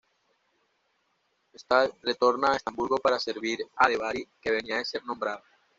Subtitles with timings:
[1.53, 5.43] Stahl retorna a Estrasburgo para servir a de Bary que venía de ser nombrado.